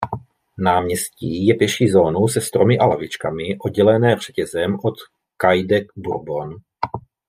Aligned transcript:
Náměstí 0.57 1.47
je 1.47 1.53
pěší 1.55 1.89
zónou 1.91 2.27
se 2.27 2.41
stromy 2.41 2.77
a 2.79 2.85
lavičkami 2.85 3.57
oddělené 3.59 4.15
řetězem 4.27 4.77
od 4.83 4.93
"Quai 5.37 5.63
de 5.63 5.85
Bourbon". 5.95 6.55